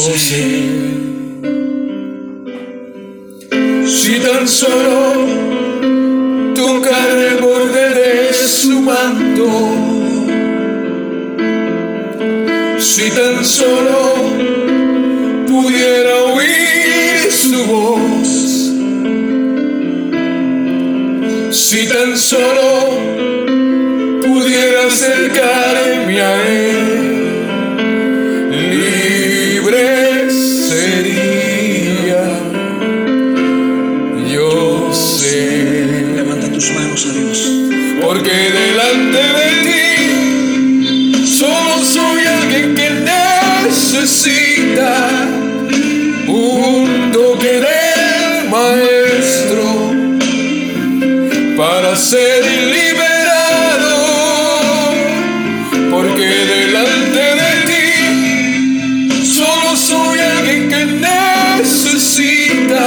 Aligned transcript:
Sé, 0.00 0.16
si 3.86 4.14
tan 4.20 4.48
solo 4.48 5.26
tocar 6.54 7.10
el 7.18 7.36
borde 7.36 7.90
de 8.00 8.32
su 8.48 8.80
manto, 8.80 9.46
si 12.78 13.10
tan 13.10 13.44
solo 13.44 14.14
pudiera 15.46 16.16
oír 16.32 17.30
su 17.30 17.62
voz, 17.66 18.72
si 21.50 21.86
tan 21.88 22.16
solo 22.16 23.00
pudiera 24.22 24.86
acercarme 24.86 25.69
para 51.60 51.94
ser 51.94 52.42
liberado, 52.72 53.96
porque 55.90 56.26
delante 56.26 57.24
de 57.42 57.52
ti 57.68 59.26
solo 59.26 59.76
soy 59.76 60.20
alguien 60.20 60.70
que 60.70 60.86
necesita 61.60 62.86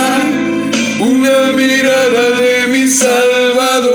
una 1.00 1.52
mirada 1.52 2.32
de 2.32 2.68
mi 2.70 2.88
Salvador. 2.88 3.94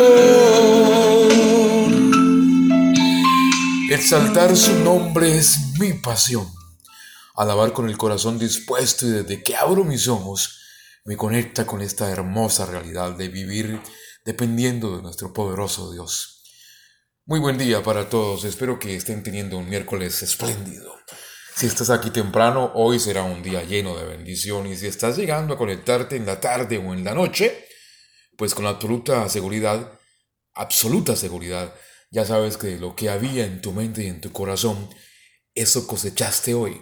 Exaltar 3.90 4.56
su 4.56 4.78
nombre 4.84 5.36
es 5.36 5.58
mi 5.80 5.94
pasión. 5.94 6.46
Alabar 7.34 7.72
con 7.72 7.88
el 7.88 7.98
corazón 7.98 8.38
dispuesto 8.38 9.08
y 9.08 9.10
desde 9.10 9.42
que 9.42 9.56
abro 9.56 9.82
mis 9.82 10.06
ojos 10.06 10.60
me 11.04 11.16
conecta 11.16 11.66
con 11.66 11.82
esta 11.82 12.08
hermosa 12.10 12.64
realidad 12.64 13.16
de 13.16 13.26
vivir 13.26 13.80
dependiendo 14.28 14.94
de 14.94 15.02
nuestro 15.02 15.32
poderoso 15.32 15.90
Dios. 15.90 16.42
Muy 17.24 17.40
buen 17.40 17.56
día 17.56 17.82
para 17.82 18.10
todos, 18.10 18.44
espero 18.44 18.78
que 18.78 18.94
estén 18.94 19.22
teniendo 19.22 19.56
un 19.56 19.70
miércoles 19.70 20.22
espléndido. 20.22 20.94
Si 21.56 21.64
estás 21.64 21.88
aquí 21.88 22.10
temprano, 22.10 22.70
hoy 22.74 22.98
será 22.98 23.22
un 23.22 23.42
día 23.42 23.62
lleno 23.62 23.96
de 23.96 24.04
bendición 24.04 24.66
y 24.66 24.76
si 24.76 24.86
estás 24.86 25.16
llegando 25.16 25.54
a 25.54 25.56
conectarte 25.56 26.16
en 26.16 26.26
la 26.26 26.42
tarde 26.42 26.76
o 26.76 26.92
en 26.92 27.04
la 27.04 27.14
noche, 27.14 27.68
pues 28.36 28.54
con 28.54 28.66
absoluta 28.66 29.26
seguridad, 29.30 29.98
absoluta 30.52 31.16
seguridad, 31.16 31.74
ya 32.10 32.26
sabes 32.26 32.58
que 32.58 32.76
lo 32.76 32.94
que 32.94 33.08
había 33.08 33.46
en 33.46 33.62
tu 33.62 33.72
mente 33.72 34.04
y 34.04 34.08
en 34.08 34.20
tu 34.20 34.30
corazón, 34.30 34.90
eso 35.54 35.86
cosechaste 35.86 36.52
hoy. 36.52 36.78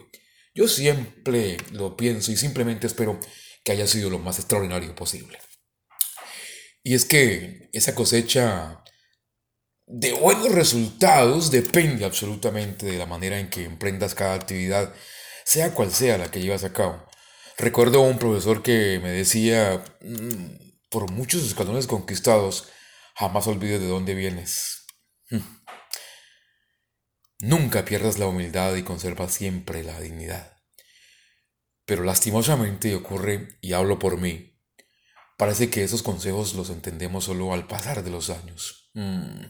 Yo 0.52 0.66
siempre 0.66 1.58
lo 1.70 1.96
pienso 1.96 2.32
y 2.32 2.36
simplemente 2.36 2.88
espero 2.88 3.20
que 3.62 3.70
haya 3.70 3.86
sido 3.86 4.10
lo 4.10 4.18
más 4.18 4.40
extraordinario 4.40 4.96
posible. 4.96 5.38
Y 6.86 6.94
es 6.94 7.04
que 7.04 7.68
esa 7.72 7.96
cosecha 7.96 8.84
de 9.88 10.12
buenos 10.12 10.52
resultados 10.52 11.50
depende 11.50 12.04
absolutamente 12.04 12.86
de 12.86 12.96
la 12.96 13.06
manera 13.06 13.40
en 13.40 13.50
que 13.50 13.64
emprendas 13.64 14.14
cada 14.14 14.34
actividad, 14.34 14.94
sea 15.44 15.74
cual 15.74 15.90
sea 15.90 16.16
la 16.16 16.30
que 16.30 16.40
llevas 16.40 16.62
a 16.62 16.72
cabo. 16.72 17.04
Recuerdo 17.58 17.98
a 17.98 18.06
un 18.06 18.20
profesor 18.20 18.62
que 18.62 19.00
me 19.02 19.10
decía, 19.10 19.82
mm, 20.00 20.86
por 20.88 21.10
muchos 21.10 21.42
escalones 21.42 21.88
conquistados, 21.88 22.68
jamás 23.16 23.48
olvides 23.48 23.80
de 23.80 23.88
dónde 23.88 24.14
vienes. 24.14 24.86
Hmm. 25.28 25.40
Nunca 27.40 27.84
pierdas 27.84 28.20
la 28.20 28.28
humildad 28.28 28.76
y 28.76 28.84
conserva 28.84 29.28
siempre 29.28 29.82
la 29.82 30.00
dignidad. 30.00 30.56
Pero 31.84 32.04
lastimosamente 32.04 32.94
ocurre, 32.94 33.58
y 33.60 33.72
hablo 33.72 33.98
por 33.98 34.20
mí, 34.20 34.55
parece 35.36 35.70
que 35.70 35.84
esos 35.84 36.02
consejos 36.02 36.54
los 36.54 36.70
entendemos 36.70 37.24
solo 37.24 37.52
al 37.52 37.66
pasar 37.66 38.02
de 38.02 38.10
los 38.10 38.30
años. 38.30 38.90
Hmm. 38.94 39.46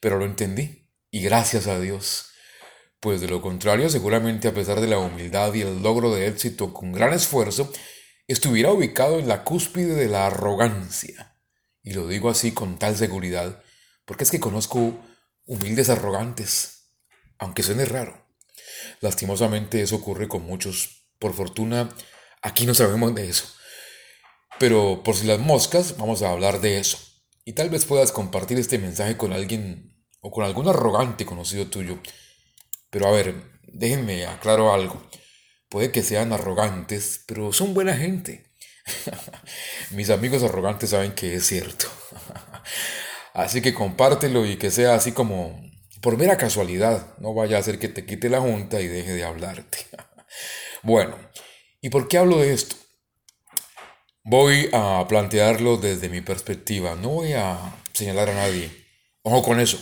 Pero 0.00 0.18
lo 0.18 0.24
entendí, 0.24 0.88
y 1.10 1.22
gracias 1.22 1.66
a 1.66 1.80
Dios. 1.80 2.26
Pues 3.00 3.20
de 3.20 3.28
lo 3.28 3.40
contrario, 3.40 3.88
seguramente 3.90 4.48
a 4.48 4.54
pesar 4.54 4.80
de 4.80 4.88
la 4.88 4.98
humildad 4.98 5.54
y 5.54 5.62
el 5.62 5.82
logro 5.82 6.14
de 6.14 6.26
éxito 6.26 6.72
con 6.72 6.92
gran 6.92 7.12
esfuerzo, 7.12 7.72
estuviera 8.26 8.72
ubicado 8.72 9.18
en 9.18 9.28
la 9.28 9.44
cúspide 9.44 9.94
de 9.94 10.08
la 10.08 10.26
arrogancia. 10.26 11.36
Y 11.82 11.92
lo 11.92 12.06
digo 12.06 12.28
así 12.28 12.52
con 12.52 12.78
tal 12.78 12.96
seguridad, 12.96 13.62
porque 14.04 14.24
es 14.24 14.30
que 14.30 14.40
conozco 14.40 14.98
humildes 15.46 15.88
arrogantes, 15.88 16.90
aunque 17.38 17.62
suene 17.62 17.84
raro. 17.84 18.26
Lastimosamente 19.00 19.80
eso 19.80 19.96
ocurre 19.96 20.28
con 20.28 20.42
muchos. 20.42 21.06
Por 21.18 21.34
fortuna, 21.34 21.88
aquí 22.42 22.66
no 22.66 22.74
sabemos 22.74 23.14
de 23.14 23.28
eso. 23.28 23.46
Pero 24.58 25.02
por 25.04 25.14
si 25.14 25.26
las 25.26 25.38
moscas, 25.38 25.96
vamos 25.96 26.22
a 26.22 26.30
hablar 26.30 26.60
de 26.60 26.78
eso. 26.78 26.98
Y 27.44 27.52
tal 27.52 27.70
vez 27.70 27.84
puedas 27.84 28.12
compartir 28.12 28.58
este 28.58 28.78
mensaje 28.78 29.16
con 29.16 29.32
alguien 29.32 29.94
o 30.20 30.30
con 30.30 30.44
algún 30.44 30.68
arrogante 30.68 31.24
conocido 31.24 31.66
tuyo. 31.66 31.98
Pero 32.90 33.06
a 33.06 33.10
ver, 33.10 33.34
déjenme 33.72 34.26
aclaro 34.26 34.72
algo. 34.72 35.02
Puede 35.68 35.92
que 35.92 36.02
sean 36.02 36.32
arrogantes, 36.32 37.22
pero 37.26 37.52
son 37.52 37.74
buena 37.74 37.94
gente. 37.94 38.52
Mis 39.90 40.10
amigos 40.10 40.42
arrogantes 40.42 40.90
saben 40.90 41.12
que 41.12 41.34
es 41.34 41.46
cierto. 41.46 41.86
Así 43.34 43.60
que 43.60 43.74
compártelo 43.74 44.46
y 44.46 44.56
que 44.56 44.70
sea 44.70 44.94
así 44.96 45.12
como 45.12 45.62
por 46.00 46.16
mera 46.16 46.36
casualidad. 46.36 47.16
No 47.18 47.34
vaya 47.34 47.56
a 47.56 47.60
hacer 47.60 47.78
que 47.78 47.88
te 47.88 48.04
quite 48.04 48.28
la 48.28 48.40
junta 48.40 48.80
y 48.80 48.88
deje 48.88 49.12
de 49.12 49.22
hablarte. 49.22 49.78
bueno, 50.82 51.16
¿y 51.80 51.90
por 51.90 52.08
qué 52.08 52.18
hablo 52.18 52.38
de 52.38 52.52
esto? 52.52 52.74
Voy 54.28 54.68
a 54.72 55.04
plantearlo 55.08 55.76
desde 55.76 56.08
mi 56.08 56.20
perspectiva. 56.20 56.94
No 56.94 57.08
voy 57.08 57.32
a 57.32 57.82
señalar 57.92 58.28
a 58.30 58.34
nadie. 58.34 58.70
Ojo 59.22 59.42
con 59.42 59.58
eso. 59.58 59.78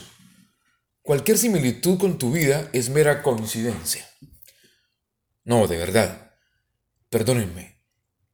Cualquier 1.03 1.39
similitud 1.39 1.99
con 1.99 2.19
tu 2.19 2.33
vida 2.33 2.71
es 2.73 2.89
mera 2.89 3.23
coincidencia. 3.23 4.09
No, 5.45 5.67
de 5.67 5.77
verdad. 5.77 6.33
Perdónenme. 7.11 7.83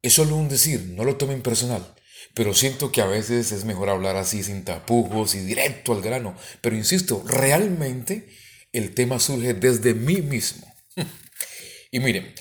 Es 0.02 0.14
solo 0.14 0.36
un 0.36 0.48
decir, 0.48 0.92
no 0.96 1.04
lo 1.04 1.16
tomen 1.16 1.42
personal 1.42 1.94
pero 2.34 2.54
siento 2.54 2.92
que 2.92 3.02
a 3.02 3.06
veces 3.06 3.52
es 3.52 3.64
mejor 3.64 3.90
hablar 3.90 4.16
así 4.16 4.42
sin 4.42 4.64
tapujos 4.64 5.34
y 5.34 5.40
directo 5.40 5.92
al 5.92 6.02
grano. 6.02 6.36
Pero 6.60 6.76
insisto, 6.76 7.22
realmente 7.26 8.28
el 8.72 8.94
tema 8.94 9.18
surge 9.18 9.54
desde 9.54 9.94
mí 9.94 10.22
mismo. 10.22 10.66
y 11.90 12.00
miren, 12.00 12.34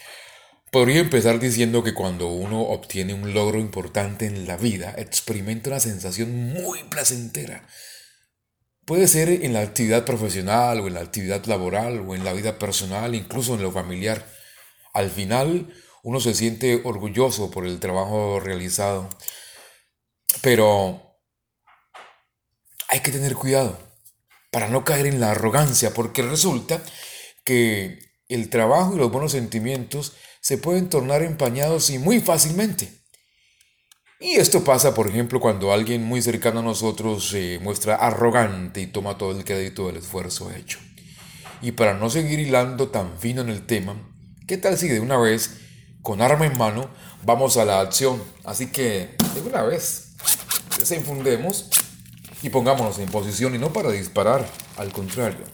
podría 0.71 1.01
empezar 1.01 1.39
diciendo 1.39 1.83
que 1.83 1.93
cuando 1.93 2.27
uno 2.27 2.61
obtiene 2.61 3.13
un 3.13 3.33
logro 3.33 3.59
importante 3.59 4.25
en 4.25 4.47
la 4.47 4.57
vida, 4.57 4.95
experimenta 4.97 5.69
una 5.69 5.79
sensación 5.79 6.53
muy 6.53 6.83
placentera. 6.85 7.67
Puede 8.85 9.07
ser 9.07 9.29
en 9.29 9.53
la 9.53 9.61
actividad 9.61 10.05
profesional 10.05 10.79
o 10.79 10.87
en 10.87 10.95
la 10.95 11.01
actividad 11.01 11.45
laboral 11.45 11.99
o 11.99 12.15
en 12.15 12.23
la 12.23 12.33
vida 12.33 12.57
personal, 12.57 13.13
incluso 13.13 13.53
en 13.53 13.61
lo 13.61 13.71
familiar. 13.71 14.25
Al 14.93 15.11
final, 15.11 15.71
uno 16.03 16.19
se 16.19 16.33
siente 16.33 16.81
orgulloso 16.83 17.51
por 17.51 17.67
el 17.67 17.79
trabajo 17.79 18.39
realizado 18.39 19.07
pero 20.39 21.19
hay 22.87 23.01
que 23.01 23.11
tener 23.11 23.35
cuidado 23.35 23.77
para 24.51 24.67
no 24.67 24.83
caer 24.85 25.05
en 25.05 25.19
la 25.19 25.31
arrogancia, 25.31 25.93
porque 25.93 26.21
resulta 26.21 26.81
que 27.43 27.99
el 28.27 28.49
trabajo 28.49 28.95
y 28.95 28.97
los 28.97 29.11
buenos 29.11 29.33
sentimientos 29.33 30.13
se 30.41 30.57
pueden 30.57 30.89
tornar 30.89 31.21
empañados 31.21 31.89
y 31.91 31.99
muy 31.99 32.19
fácilmente. 32.19 32.91
Y 34.19 34.35
esto 34.35 34.63
pasa, 34.63 34.93
por 34.93 35.07
ejemplo, 35.07 35.39
cuando 35.39 35.71
alguien 35.71 36.03
muy 36.03 36.21
cercano 36.21 36.59
a 36.59 36.63
nosotros 36.63 37.29
se 37.29 37.59
muestra 37.59 37.95
arrogante 37.95 38.81
y 38.81 38.87
toma 38.87 39.17
todo 39.17 39.31
el 39.31 39.45
crédito 39.45 39.87
del 39.87 39.97
esfuerzo 39.97 40.51
hecho. 40.51 40.79
Y 41.61 41.71
para 41.71 41.93
no 41.93 42.09
seguir 42.09 42.39
hilando 42.39 42.89
tan 42.89 43.17
fino 43.19 43.41
en 43.41 43.49
el 43.49 43.65
tema, 43.65 43.95
¿qué 44.47 44.57
tal 44.57 44.77
si 44.77 44.87
de 44.87 44.99
una 44.99 45.17
vez, 45.17 45.57
con 46.01 46.21
arma 46.21 46.45
en 46.45 46.57
mano, 46.57 46.89
vamos 47.23 47.57
a 47.57 47.65
la 47.65 47.79
acción? 47.79 48.21
Así 48.43 48.67
que, 48.67 49.15
de 49.35 49.41
una 49.41 49.63
vez, 49.63 50.15
desenfundemos 50.79 51.69
y 52.41 52.49
pongámonos 52.49 52.97
en 52.99 53.09
posición 53.09 53.55
y 53.55 53.59
no 53.59 53.73
para 53.73 53.91
disparar, 53.91 54.47
al 54.77 54.91
contrario, 54.91 55.45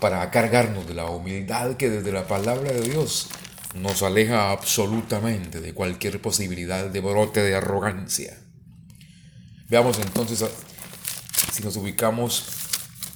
para 0.00 0.28
cargarnos 0.30 0.86
de 0.86 0.94
la 0.94 1.06
humildad 1.06 1.76
que 1.76 1.90
desde 1.90 2.12
la 2.12 2.26
palabra 2.28 2.72
de 2.72 2.82
Dios 2.82 3.28
nos 3.74 4.02
aleja 4.02 4.50
absolutamente 4.50 5.60
de 5.60 5.74
cualquier 5.74 6.20
posibilidad 6.20 6.86
de 6.86 7.00
brote 7.00 7.42
de 7.42 7.54
arrogancia. 7.54 8.38
Veamos 9.68 9.98
entonces 9.98 10.44
si 11.52 11.62
nos 11.62 11.76
ubicamos 11.76 12.44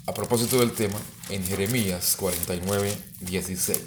a 0.07 0.13
propósito 0.13 0.59
del 0.61 0.73
tema 0.73 0.99
en 1.31 1.45
Jeremías 1.45 2.17
49, 2.19 2.93
16. 3.21 3.83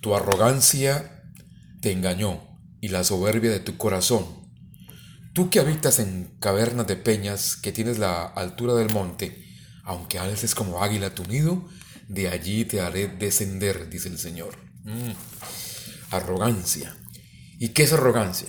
Tu 0.00 0.14
arrogancia 0.14 1.24
te 1.80 1.92
engañó 1.92 2.40
y 2.80 2.88
la 2.88 3.04
soberbia 3.04 3.50
de 3.50 3.60
tu 3.60 3.76
corazón. 3.76 4.26
Tú 5.32 5.48
que 5.48 5.60
habitas 5.60 5.98
en 5.98 6.36
cavernas 6.40 6.86
de 6.86 6.96
peñas, 6.96 7.56
que 7.56 7.72
tienes 7.72 7.98
la 7.98 8.24
altura 8.24 8.74
del 8.74 8.92
monte, 8.92 9.46
aunque 9.84 10.18
alces 10.18 10.54
como 10.54 10.82
águila 10.82 11.14
tu 11.14 11.24
nido, 11.24 11.64
de 12.08 12.28
allí 12.28 12.64
te 12.66 12.80
haré 12.80 13.08
descender, 13.08 13.88
dice 13.88 14.08
el 14.08 14.18
Señor. 14.18 14.71
Mm. 14.84 15.12
Arrogancia. 16.10 16.96
¿Y 17.58 17.68
qué 17.68 17.84
es 17.84 17.92
arrogancia? 17.92 18.48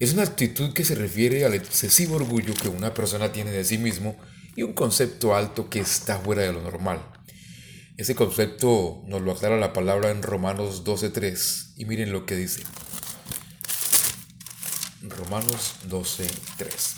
Es 0.00 0.12
una 0.12 0.22
actitud 0.22 0.72
que 0.72 0.84
se 0.84 0.94
refiere 0.94 1.44
al 1.44 1.54
excesivo 1.54 2.16
orgullo 2.16 2.54
que 2.54 2.68
una 2.68 2.94
persona 2.94 3.32
tiene 3.32 3.50
de 3.50 3.64
sí 3.64 3.78
mismo 3.78 4.16
y 4.56 4.62
un 4.62 4.72
concepto 4.72 5.34
alto 5.34 5.68
que 5.68 5.80
está 5.80 6.18
fuera 6.18 6.42
de 6.42 6.52
lo 6.52 6.62
normal. 6.62 7.00
Ese 7.96 8.14
concepto 8.14 9.02
nos 9.06 9.22
lo 9.22 9.32
aclara 9.32 9.56
la 9.56 9.72
palabra 9.72 10.10
en 10.10 10.22
Romanos 10.22 10.84
12.3 10.84 11.74
y 11.76 11.84
miren 11.84 12.12
lo 12.12 12.26
que 12.26 12.34
dice. 12.34 12.62
Romanos 15.02 15.76
12.3. 15.88 16.94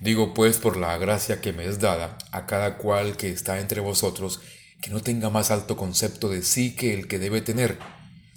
Digo 0.00 0.34
pues 0.34 0.58
por 0.58 0.76
la 0.76 0.98
gracia 0.98 1.40
que 1.40 1.52
me 1.52 1.66
es 1.66 1.80
dada 1.80 2.18
a 2.30 2.46
cada 2.46 2.76
cual 2.76 3.16
que 3.16 3.30
está 3.30 3.60
entre 3.60 3.80
vosotros, 3.80 4.40
que 4.86 4.92
no 4.92 5.02
tenga 5.02 5.30
más 5.30 5.50
alto 5.50 5.76
concepto 5.76 6.28
de 6.28 6.42
sí 6.42 6.76
que 6.76 6.94
el 6.94 7.08
que 7.08 7.18
debe 7.18 7.40
tener, 7.40 7.76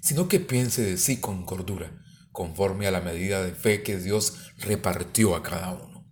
sino 0.01 0.27
que 0.27 0.39
piense 0.39 0.81
de 0.81 0.97
sí 0.97 1.17
con 1.17 1.45
cordura 1.45 1.91
conforme 2.31 2.87
a 2.87 2.91
la 2.91 3.01
medida 3.01 3.43
de 3.43 3.53
fe 3.53 3.83
que 3.83 3.99
Dios 3.99 4.33
repartió 4.57 5.35
a 5.35 5.43
cada 5.43 5.73
uno. 5.73 6.09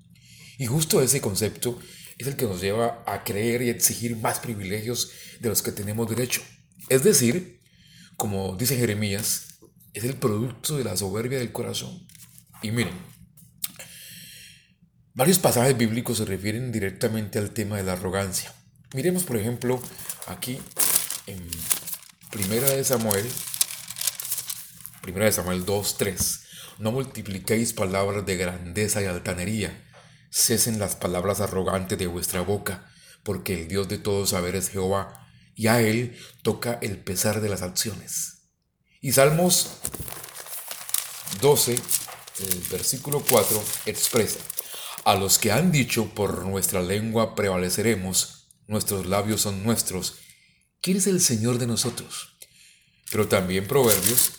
Y 0.60 0.68
justo 0.68 1.02
ese 1.02 1.22
concepto 1.22 1.80
es 2.20 2.28
el 2.28 2.36
que 2.36 2.46
nos 2.46 2.62
lleva 2.62 3.04
a 3.08 3.24
creer 3.24 3.64
y 3.64 3.70
exigir 3.70 4.16
más 4.16 4.38
privilegios 4.38 5.10
de 5.40 5.50
los 5.50 5.64
que 5.64 5.72
tenemos 5.72 6.08
derecho. 6.08 6.44
Es 6.88 7.04
decir, 7.04 7.64
como 8.16 8.56
dice 8.56 8.78
Jeremías, 8.78 9.58
es 9.96 10.04
el 10.04 10.18
producto 10.18 10.78
de 10.78 10.84
la 10.84 10.96
soberbia 10.98 11.40
del 11.40 11.52
corazón. 11.52 12.06
Y 12.62 12.70
miren, 12.70 12.94
varios 15.16 15.40
pasajes 15.40 15.76
bíblicos 15.76 16.20
se 16.20 16.26
refieren 16.26 16.72
directamente 16.72 17.40
al 17.40 17.56
tema 17.56 17.78
de 17.78 17.84
la 17.86 17.94
arrogancia. 17.94 18.54
Miremos, 18.94 19.24
por 19.24 19.36
ejemplo, 19.36 19.82
aquí 20.28 20.62
en 21.26 21.46
Primera 22.32 22.70
de 22.70 22.86
Samuel, 22.86 23.30
Primera 25.02 25.26
de 25.26 25.32
Samuel 25.34 25.66
2.3. 25.66 26.44
No 26.80 26.92
multipliquéis 26.92 27.74
palabras 27.74 28.26
de 28.26 28.38
grandeza 28.38 29.02
y 29.02 29.06
altanería. 29.06 29.84
Cesen 30.30 30.80
las 30.80 30.96
palabras 30.96 31.42
arrogantes 31.42 31.98
de 31.98 32.08
vuestra 32.08 32.42
boca, 32.42 32.90
porque 33.24 33.54
el 33.54 33.68
Dios 33.68 33.90
de 33.90 33.98
todos 33.98 34.30
saber 34.30 34.56
es 34.56 34.70
Jehová, 34.70 35.28
y 35.54 35.68
a 35.68 35.82
Él 35.82 36.18
toca 36.42 36.80
el 36.82 36.98
pesar 36.98 37.42
de 37.42 37.50
las 37.50 37.64
acciones. 37.64 38.44
Y 39.02 39.12
Salmos 39.12 39.80
12, 41.42 41.74
el 41.74 42.60
versículo 42.72 43.22
4, 43.28 43.64
expresa, 43.86 44.40
a 45.04 45.16
los 45.16 45.40
que 45.40 45.52
han 45.52 45.72
dicho 45.72 46.14
por 46.14 46.46
nuestra 46.46 46.82
lengua 46.82 47.36
prevaleceremos, 47.36 48.37
nuestros 48.68 49.06
labios 49.06 49.42
son 49.42 49.64
nuestros, 49.64 50.16
¿quién 50.82 50.98
es 50.98 51.08
el 51.08 51.22
Señor 51.22 51.58
de 51.58 51.68
nosotros? 51.68 52.38
Pero 53.10 53.28
también 53.28 53.68
Proverbios 53.68 54.34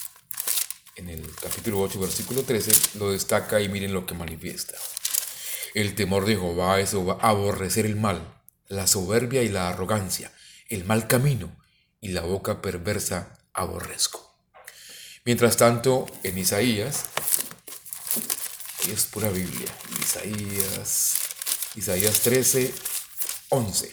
en 0.98 1.08
el 1.08 1.34
capítulo 1.36 1.80
8, 1.80 2.00
versículo 2.00 2.42
13, 2.42 2.98
lo 2.98 3.12
destaca 3.12 3.60
y 3.60 3.68
miren 3.68 3.92
lo 3.92 4.04
que 4.04 4.14
manifiesta. 4.14 4.76
El 5.72 5.94
temor 5.94 6.26
de 6.26 6.32
Jehová 6.32 6.80
es 6.80 6.92
aborrecer 6.92 7.86
el 7.86 7.94
mal, 7.94 8.42
la 8.66 8.88
soberbia 8.88 9.42
y 9.44 9.48
la 9.48 9.68
arrogancia, 9.68 10.32
el 10.68 10.84
mal 10.84 11.06
camino 11.06 11.56
y 12.00 12.08
la 12.08 12.22
boca 12.22 12.60
perversa 12.60 13.38
aborrezco. 13.52 14.28
Mientras 15.24 15.56
tanto, 15.56 16.06
en 16.24 16.38
Isaías, 16.38 17.04
es 18.92 19.04
pura 19.06 19.28
Biblia, 19.28 19.72
Isaías, 20.00 21.14
Isaías 21.76 22.20
13, 22.20 22.74
11. 23.50 23.92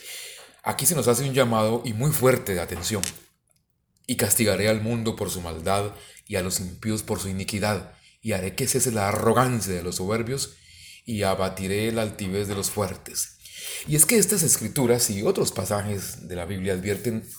Aquí 0.66 0.88
se 0.88 0.96
nos 0.96 1.08
hace 1.08 1.24
un 1.30 1.36
llamado 1.36 1.84
y 1.86 1.94
muy 1.94 2.12
fuerte 2.12 2.56
de 2.56 2.60
atención. 2.60 3.04
Y 4.08 4.18
castigaré 4.18 4.68
al 4.68 4.82
mundo 4.82 5.16
por 5.16 5.30
su 5.30 5.40
maldad 5.40 5.94
y 6.28 6.38
a 6.38 6.42
los 6.42 6.60
impíos 6.60 7.04
por 7.04 7.20
su 7.20 7.30
iniquidad, 7.30 7.94
y 8.20 8.32
haré 8.32 8.56
que 8.56 8.68
cese 8.68 8.92
la 8.92 9.08
arrogancia 9.08 9.76
de 9.76 9.84
los 9.84 9.98
soberbios, 9.98 10.56
y 11.06 11.22
abatiré 11.22 11.92
la 11.92 12.02
altivez 12.02 12.48
de 12.48 12.56
los 12.56 12.72
fuertes. 12.72 13.38
Y 13.88 13.96
es 13.96 14.08
que 14.08 14.18
estas 14.18 14.42
escrituras 14.42 15.12
y 15.12 15.22
otros 15.22 15.52
pasajes 15.52 16.28
de 16.28 16.36
la 16.36 16.46
Biblia 16.46 16.74
advierten 16.74 17.30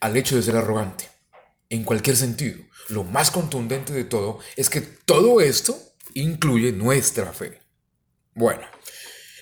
al 0.00 0.14
hecho 0.14 0.36
de 0.36 0.42
ser 0.42 0.56
arrogante, 0.56 1.08
en 1.70 1.82
cualquier 1.82 2.18
sentido. 2.18 2.62
Lo 2.90 3.04
más 3.04 3.30
contundente 3.30 3.94
de 3.94 4.04
todo 4.04 4.38
es 4.56 4.68
que 4.68 4.82
todo 4.82 5.40
esto 5.40 5.78
incluye 6.12 6.72
nuestra 6.72 7.32
fe. 7.32 7.62
Bueno, 8.34 8.62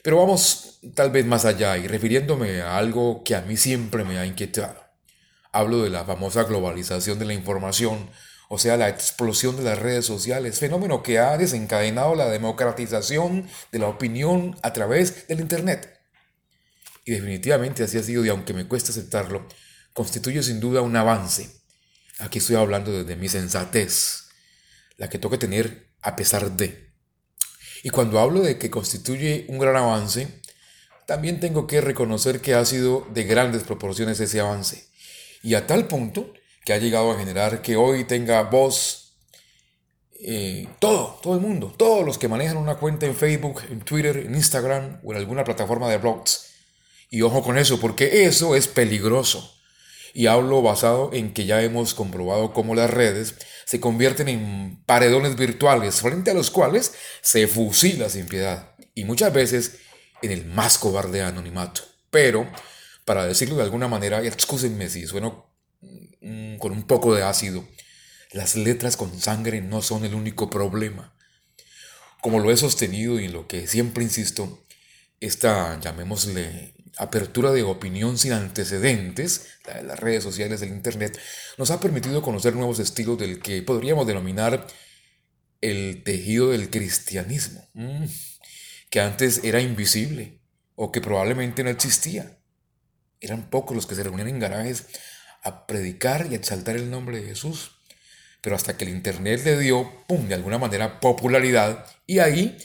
pero 0.02 0.16
vamos 0.18 0.80
tal 0.94 1.10
vez 1.10 1.26
más 1.26 1.44
allá 1.44 1.76
y 1.76 1.86
refiriéndome 1.86 2.62
a 2.62 2.76
algo 2.76 3.22
que 3.24 3.34
a 3.34 3.42
mí 3.42 3.56
siempre 3.56 4.04
me 4.04 4.18
ha 4.18 4.26
inquietado. 4.26 4.82
Hablo 5.52 5.82
de 5.82 5.90
la 5.90 6.04
famosa 6.04 6.44
globalización 6.44 7.18
de 7.18 7.24
la 7.24 7.34
información, 7.34 8.10
o 8.48 8.58
sea, 8.58 8.76
la 8.76 8.88
explosión 8.88 9.56
de 9.56 9.62
las 9.62 9.78
redes 9.78 10.06
sociales, 10.06 10.58
fenómeno 10.58 11.02
que 11.02 11.18
ha 11.18 11.36
desencadenado 11.36 12.14
la 12.14 12.28
democratización 12.28 13.48
de 13.70 13.78
la 13.78 13.88
opinión 13.88 14.56
a 14.62 14.72
través 14.72 15.28
del 15.28 15.40
Internet. 15.40 16.00
Y 17.04 17.12
definitivamente 17.12 17.84
así 17.84 17.98
ha 17.98 18.02
sido, 18.02 18.24
y 18.24 18.28
aunque 18.28 18.52
me 18.52 18.66
cuesta 18.66 18.90
aceptarlo, 18.90 19.46
constituye 19.92 20.42
sin 20.42 20.60
duda 20.60 20.80
un 20.80 20.96
avance. 20.96 21.50
Aquí 22.18 22.38
estoy 22.38 22.56
hablando 22.56 22.92
desde 22.92 23.16
mi 23.16 23.28
sensatez, 23.28 24.28
la 24.96 25.08
que 25.08 25.18
toca 25.18 25.38
tener 25.38 25.90
a 26.02 26.16
pesar 26.16 26.50
de. 26.52 26.89
Y 27.82 27.90
cuando 27.90 28.18
hablo 28.18 28.40
de 28.40 28.58
que 28.58 28.70
constituye 28.70 29.46
un 29.48 29.58
gran 29.58 29.76
avance, 29.76 30.40
también 31.06 31.40
tengo 31.40 31.66
que 31.66 31.80
reconocer 31.80 32.40
que 32.40 32.54
ha 32.54 32.64
sido 32.64 33.06
de 33.12 33.24
grandes 33.24 33.62
proporciones 33.62 34.20
ese 34.20 34.40
avance 34.40 34.88
y 35.42 35.54
a 35.54 35.66
tal 35.66 35.86
punto 35.86 36.32
que 36.64 36.72
ha 36.72 36.78
llegado 36.78 37.10
a 37.10 37.18
generar 37.18 37.62
que 37.62 37.76
hoy 37.76 38.04
tenga 38.04 38.42
voz 38.42 39.00
eh, 40.22 40.68
todo, 40.78 41.18
todo 41.22 41.34
el 41.34 41.40
mundo, 41.40 41.72
todos 41.76 42.04
los 42.04 42.18
que 42.18 42.28
manejan 42.28 42.58
una 42.58 42.76
cuenta 42.76 43.06
en 43.06 43.16
Facebook, 43.16 43.62
en 43.70 43.80
Twitter, 43.80 44.18
en 44.18 44.34
Instagram 44.34 45.00
o 45.02 45.12
en 45.12 45.18
alguna 45.18 45.44
plataforma 45.44 45.88
de 45.88 45.96
blogs. 45.96 46.48
Y 47.08 47.22
ojo 47.22 47.42
con 47.42 47.56
eso, 47.56 47.80
porque 47.80 48.26
eso 48.26 48.54
es 48.54 48.68
peligroso. 48.68 49.59
Y 50.12 50.26
hablo 50.26 50.62
basado 50.62 51.10
en 51.12 51.32
que 51.32 51.46
ya 51.46 51.62
hemos 51.62 51.94
comprobado 51.94 52.52
cómo 52.52 52.74
las 52.74 52.90
redes 52.90 53.34
se 53.64 53.80
convierten 53.80 54.28
en 54.28 54.82
paredones 54.86 55.36
virtuales 55.36 56.00
frente 56.00 56.30
a 56.30 56.34
los 56.34 56.50
cuales 56.50 56.94
se 57.22 57.46
fusila 57.46 58.08
sin 58.08 58.26
piedad. 58.26 58.74
Y 58.94 59.04
muchas 59.04 59.32
veces 59.32 59.78
en 60.22 60.32
el 60.32 60.44
más 60.46 60.78
cobarde 60.78 61.22
anonimato. 61.22 61.82
Pero 62.10 62.50
para 63.04 63.26
decirlo 63.26 63.56
de 63.56 63.62
alguna 63.62 63.88
manera, 63.88 64.22
y 64.22 64.26
excúsenme 64.26 64.88
si 64.88 65.06
sueno 65.06 65.52
mm, 66.20 66.58
con 66.58 66.72
un 66.72 66.84
poco 66.84 67.14
de 67.14 67.22
ácido, 67.22 67.66
las 68.32 68.54
letras 68.54 68.96
con 68.96 69.18
sangre 69.18 69.60
no 69.60 69.82
son 69.82 70.04
el 70.04 70.14
único 70.14 70.50
problema. 70.50 71.14
Como 72.20 72.38
lo 72.38 72.50
he 72.50 72.56
sostenido 72.56 73.18
y 73.18 73.24
en 73.24 73.32
lo 73.32 73.48
que 73.48 73.66
siempre 73.66 74.04
insisto, 74.04 74.62
esta, 75.20 75.78
llamémosle, 75.80 76.74
apertura 76.96 77.52
de 77.52 77.62
opinión 77.62 78.18
sin 78.18 78.32
antecedentes, 78.32 79.46
la 79.66 79.74
de 79.74 79.82
las 79.84 80.00
redes 80.00 80.24
sociales, 80.24 80.60
del 80.60 80.70
Internet, 80.70 81.18
nos 81.58 81.70
ha 81.70 81.80
permitido 81.80 82.22
conocer 82.22 82.54
nuevos 82.54 82.78
estilos 82.78 83.18
del 83.18 83.40
que 83.40 83.62
podríamos 83.62 84.06
denominar 84.06 84.66
el 85.60 86.02
tejido 86.04 86.50
del 86.50 86.70
cristianismo, 86.70 87.68
mm, 87.74 88.04
que 88.90 89.00
antes 89.00 89.44
era 89.44 89.60
invisible 89.60 90.40
o 90.74 90.90
que 90.90 91.00
probablemente 91.00 91.62
no 91.62 91.70
existía. 91.70 92.38
Eran 93.20 93.50
pocos 93.50 93.76
los 93.76 93.86
que 93.86 93.94
se 93.94 94.02
reunían 94.02 94.28
en 94.28 94.38
garajes 94.38 94.86
a 95.42 95.66
predicar 95.66 96.26
y 96.30 96.34
a 96.34 96.38
exaltar 96.38 96.76
el 96.76 96.90
nombre 96.90 97.20
de 97.20 97.28
Jesús. 97.28 97.72
Pero 98.40 98.56
hasta 98.56 98.78
que 98.78 98.84
el 98.86 98.90
Internet 98.90 99.42
le 99.44 99.58
dio, 99.58 100.06
¡pum!, 100.06 100.26
de 100.26 100.34
alguna 100.34 100.56
manera 100.56 100.98
popularidad, 101.00 101.84
y 102.06 102.20
ahí 102.20 102.56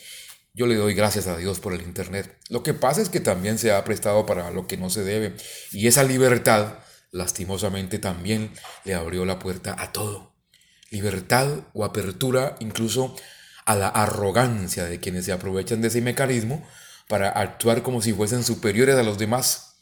Yo 0.56 0.66
le 0.66 0.76
doy 0.76 0.94
gracias 0.94 1.26
a 1.26 1.36
Dios 1.36 1.60
por 1.60 1.74
el 1.74 1.82
Internet. 1.82 2.34
Lo 2.48 2.62
que 2.62 2.72
pasa 2.72 3.02
es 3.02 3.10
que 3.10 3.20
también 3.20 3.58
se 3.58 3.72
ha 3.72 3.84
prestado 3.84 4.24
para 4.24 4.50
lo 4.50 4.66
que 4.66 4.78
no 4.78 4.88
se 4.88 5.04
debe. 5.04 5.36
Y 5.70 5.86
esa 5.86 6.02
libertad, 6.02 6.78
lastimosamente, 7.10 7.98
también 7.98 8.50
le 8.84 8.94
abrió 8.94 9.26
la 9.26 9.38
puerta 9.38 9.76
a 9.78 9.92
todo. 9.92 10.32
Libertad 10.88 11.46
o 11.74 11.84
apertura 11.84 12.56
incluso 12.60 13.14
a 13.66 13.74
la 13.74 13.88
arrogancia 13.88 14.86
de 14.86 14.98
quienes 14.98 15.26
se 15.26 15.32
aprovechan 15.32 15.82
de 15.82 15.88
ese 15.88 16.00
mecanismo 16.00 16.66
para 17.06 17.28
actuar 17.28 17.82
como 17.82 18.00
si 18.00 18.14
fuesen 18.14 18.42
superiores 18.42 18.96
a 18.96 19.02
los 19.02 19.18
demás. 19.18 19.74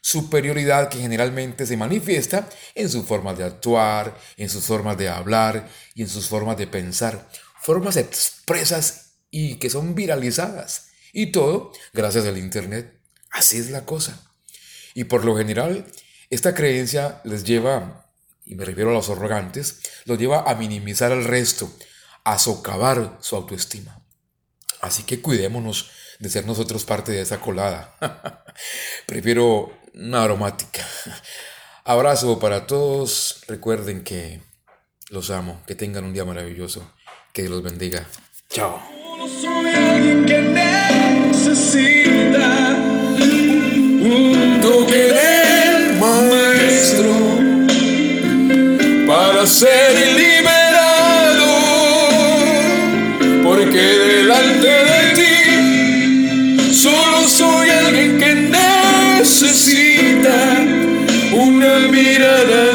Superioridad 0.00 0.88
que 0.88 1.00
generalmente 1.00 1.66
se 1.66 1.76
manifiesta 1.76 2.48
en 2.74 2.88
sus 2.88 3.04
formas 3.04 3.36
de 3.36 3.44
actuar, 3.44 4.16
en 4.38 4.48
sus 4.48 4.64
formas 4.64 4.96
de 4.96 5.10
hablar 5.10 5.68
y 5.94 6.00
en 6.00 6.08
sus 6.08 6.28
formas 6.28 6.56
de 6.56 6.66
pensar. 6.66 7.28
Formas 7.60 7.98
expresas 7.98 9.03
y 9.36 9.56
que 9.56 9.68
son 9.68 9.96
viralizadas. 9.96 10.90
Y 11.12 11.32
todo 11.32 11.72
gracias 11.92 12.24
al 12.24 12.38
Internet. 12.38 13.00
Así 13.30 13.58
es 13.58 13.70
la 13.70 13.84
cosa. 13.84 14.30
Y 14.94 15.04
por 15.04 15.24
lo 15.24 15.36
general, 15.36 15.86
esta 16.30 16.54
creencia 16.54 17.20
les 17.24 17.42
lleva, 17.42 18.12
y 18.44 18.54
me 18.54 18.64
refiero 18.64 18.90
a 18.90 18.92
los 18.92 19.10
arrogantes, 19.10 19.80
los 20.04 20.20
lleva 20.20 20.48
a 20.48 20.54
minimizar 20.54 21.10
al 21.10 21.24
resto, 21.24 21.68
a 22.22 22.38
socavar 22.38 23.18
su 23.20 23.34
autoestima. 23.34 24.00
Así 24.80 25.02
que 25.02 25.20
cuidémonos 25.20 25.90
de 26.20 26.30
ser 26.30 26.46
nosotros 26.46 26.84
parte 26.84 27.10
de 27.10 27.22
esa 27.22 27.40
colada. 27.40 27.96
Prefiero 29.06 29.76
una 29.94 30.22
aromática. 30.22 30.86
Abrazo 31.82 32.38
para 32.38 32.68
todos. 32.68 33.42
Recuerden 33.48 34.04
que 34.04 34.42
los 35.08 35.30
amo. 35.30 35.60
Que 35.66 35.74
tengan 35.74 36.04
un 36.04 36.12
día 36.12 36.24
maravilloso. 36.24 36.88
Que 37.32 37.42
Dios 37.42 37.52
los 37.52 37.62
bendiga. 37.64 38.06
Chao. 38.48 38.93
Solo 39.14 39.28
soy 39.28 39.70
alguien 39.70 40.24
que 40.26 40.38
necesita 41.30 41.68
un 44.00 44.58
toque 44.60 45.02
del 45.18 45.96
maestro 46.00 47.12
para 49.06 49.46
ser 49.46 49.94
liberado, 50.16 51.50
porque 53.44 53.78
delante 53.78 54.68
de 54.90 55.00
ti 55.14 56.74
solo 56.74 57.28
soy 57.28 57.70
alguien 57.70 58.18
que 58.18 58.34
necesita 59.20 60.38
una 61.34 61.78
mirada. 61.88 62.73